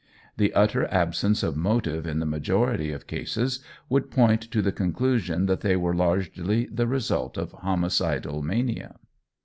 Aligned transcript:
The 0.37 0.51
utter 0.55 0.91
absence 0.91 1.43
of 1.43 1.55
motive 1.55 2.07
in 2.07 2.17
the 2.17 2.25
majority 2.25 2.91
of 2.91 3.05
cases 3.05 3.59
would 3.87 4.09
point 4.09 4.41
to 4.49 4.63
the 4.63 4.71
conclusion 4.71 5.45
that 5.45 5.61
they 5.61 5.75
were 5.75 5.93
largely 5.93 6.65
the 6.71 6.87
result 6.87 7.37
of 7.37 7.51
homicidal 7.51 8.41
mania. 8.41 8.95